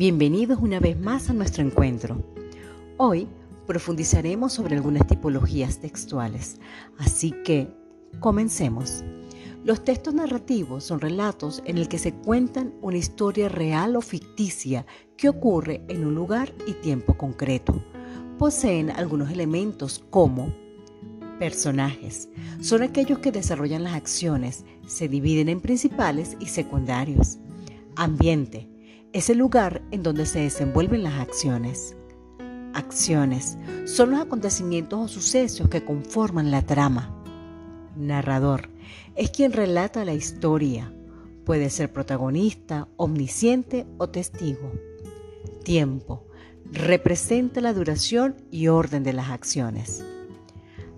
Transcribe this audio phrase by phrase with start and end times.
[0.00, 2.24] Bienvenidos una vez más a nuestro encuentro.
[2.96, 3.28] Hoy
[3.66, 6.58] profundizaremos sobre algunas tipologías textuales,
[6.96, 7.68] así que
[8.18, 9.04] comencemos.
[9.62, 14.86] Los textos narrativos son relatos en el que se cuentan una historia real o ficticia
[15.18, 17.84] que ocurre en un lugar y tiempo concreto.
[18.38, 20.54] Poseen algunos elementos como
[21.38, 22.30] personajes.
[22.62, 27.36] Son aquellos que desarrollan las acciones, se dividen en principales y secundarios.
[27.96, 28.69] Ambiente
[29.12, 31.96] es el lugar en donde se desenvuelven las acciones.
[32.74, 37.16] Acciones son los acontecimientos o sucesos que conforman la trama.
[37.96, 38.68] Narrador
[39.16, 40.94] es quien relata la historia.
[41.44, 44.72] Puede ser protagonista, omnisciente o testigo.
[45.64, 46.26] Tiempo
[46.72, 50.04] representa la duración y orden de las acciones.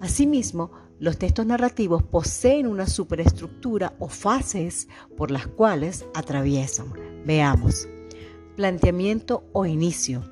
[0.00, 6.92] Asimismo, los textos narrativos poseen una superestructura o fases por las cuales atraviesan.
[7.24, 7.86] Veamos.
[8.60, 10.22] Planteamiento o inicio.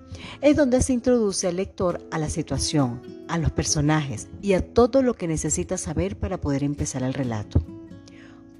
[0.42, 5.00] Es donde se introduce al lector a la situación, a los personajes y a todo
[5.00, 7.64] lo que necesita saber para poder empezar el relato.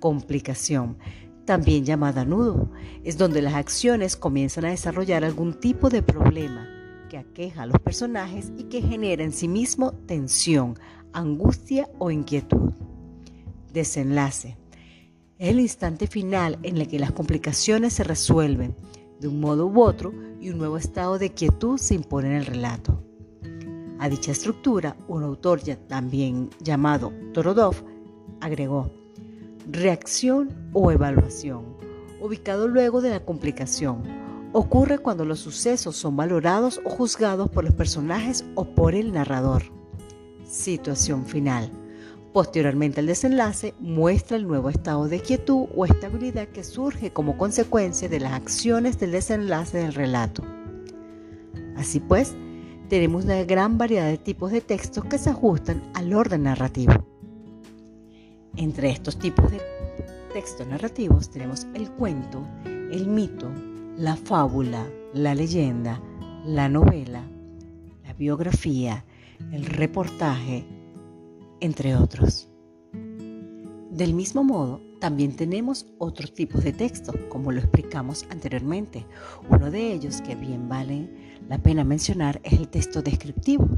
[0.01, 0.97] Complicación,
[1.45, 2.71] también llamada nudo,
[3.05, 6.67] es donde las acciones comienzan a desarrollar algún tipo de problema
[7.11, 10.79] que aqueja a los personajes y que genera en sí mismo tensión,
[11.13, 12.73] angustia o inquietud.
[13.75, 14.57] Desenlace.
[15.39, 18.75] Es el instante final en el que las complicaciones se resuelven
[19.21, 22.47] de un modo u otro y un nuevo estado de quietud se impone en el
[22.47, 23.03] relato.
[23.99, 27.75] A dicha estructura, un autor ya también llamado Torodov
[28.41, 28.91] agregó
[29.71, 31.77] reacción o evaluación,
[32.21, 34.03] ubicado luego de la complicación.
[34.53, 39.65] Ocurre cuando los sucesos son valorados o juzgados por los personajes o por el narrador.
[40.45, 41.71] Situación final
[42.33, 48.09] Posteriormente al desenlace muestra el nuevo estado de quietud o estabilidad que surge como consecuencia
[48.09, 50.43] de las acciones del desenlace del relato.
[51.77, 52.35] Así pues,
[52.89, 56.93] tenemos una gran variedad de tipos de textos que se ajustan al orden narrativo.
[58.57, 59.61] Entre estos tipos de
[60.33, 63.51] textos narrativos tenemos el cuento, el mito,
[63.97, 66.01] la fábula, la leyenda,
[66.45, 67.23] la novela,
[68.05, 69.05] la biografía,
[69.53, 70.67] el reportaje,
[71.61, 72.49] entre otros.
[73.91, 79.07] Del mismo modo, también tenemos otros tipos de texto, como lo explicamos anteriormente.
[79.49, 81.09] Uno de ellos que bien vale
[81.49, 83.69] la pena mencionar es el texto descriptivo.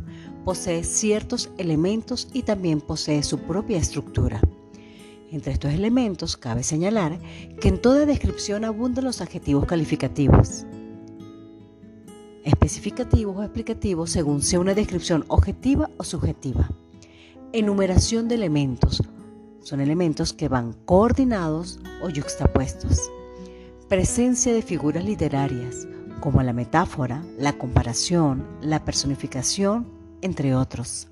[0.45, 4.41] Posee ciertos elementos y también posee su propia estructura.
[5.31, 7.19] Entre estos elementos cabe señalar
[7.61, 10.67] que en toda descripción abundan los adjetivos calificativos,
[12.45, 16.69] especificativos o explicativos según sea una descripción objetiva o subjetiva.
[17.53, 19.03] Enumeración de elementos.
[19.61, 23.11] Son elementos que van coordinados o yuxtapuestos.
[23.89, 25.89] Presencia de figuras literarias,
[26.21, 29.89] como la metáfora, la comparación, la personificación,
[30.23, 31.09] entre otros.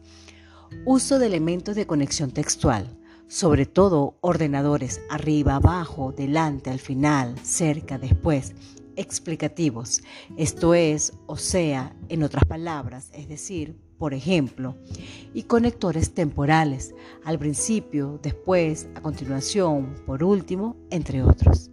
[0.84, 7.99] Uso de elementos de conexión textual, sobre todo ordenadores arriba, abajo, delante, al final, cerca,
[7.99, 8.55] después,
[8.94, 10.03] explicativos,
[10.37, 14.76] esto es, o sea, en otras palabras, es decir, por ejemplo,
[15.34, 16.94] y conectores temporales,
[17.25, 21.70] al principio, después, a continuación, por último, entre otros.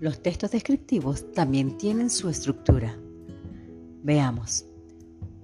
[0.00, 2.96] Los textos descriptivos también tienen su estructura.
[4.02, 4.64] Veamos.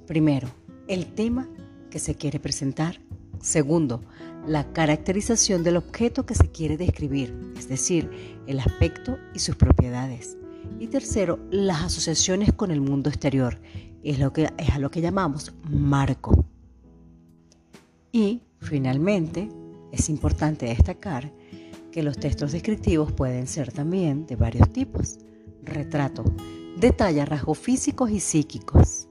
[0.07, 0.49] Primero,
[0.89, 1.49] el tema
[1.91, 3.01] que se quiere presentar.
[3.41, 4.03] Segundo,
[4.47, 8.11] la caracterización del objeto que se quiere describir, es decir,
[8.47, 10.39] el aspecto y sus propiedades.
[10.79, 13.61] Y tercero, las asociaciones con el mundo exterior,
[14.11, 16.45] es, lo que, es a lo que llamamos marco.
[18.13, 19.49] Y finalmente,
[19.93, 21.33] es importante destacar
[21.91, 25.19] que los textos descriptivos pueden ser también de varios tipos.
[25.63, 26.25] Retrato,
[26.79, 29.09] detalla rasgos físicos y psíquicos.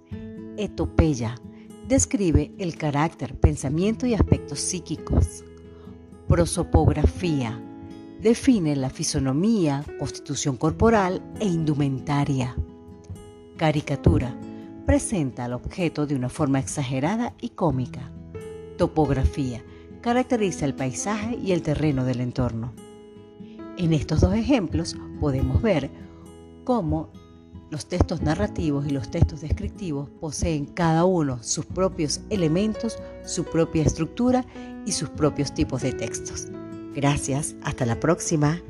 [0.57, 1.35] Etopeya,
[1.87, 5.43] describe el carácter, pensamiento y aspectos psíquicos.
[6.27, 7.61] Prosopografía,
[8.21, 12.55] define la fisonomía, constitución corporal e indumentaria.
[13.57, 14.35] Caricatura,
[14.85, 18.11] presenta al objeto de una forma exagerada y cómica.
[18.77, 19.63] Topografía
[20.01, 22.73] caracteriza el paisaje y el terreno del entorno.
[23.77, 25.89] En estos dos ejemplos podemos ver
[26.63, 27.09] cómo
[27.71, 33.83] los textos narrativos y los textos descriptivos poseen cada uno sus propios elementos, su propia
[33.83, 34.45] estructura
[34.85, 36.47] y sus propios tipos de textos.
[36.93, 38.61] Gracias, hasta la próxima.